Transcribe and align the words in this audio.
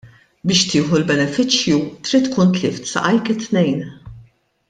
Biex 0.51 0.61
tieħu 0.69 0.95
l-benefiċċju 0.99 1.83
trid 2.07 2.31
tkun 2.31 2.55
tlift 2.57 2.91
saqajk 2.93 3.33
it-tnejn. 3.35 3.87